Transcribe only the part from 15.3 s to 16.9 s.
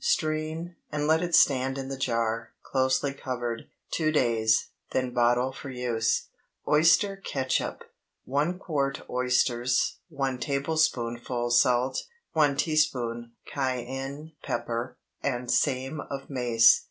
same of mace.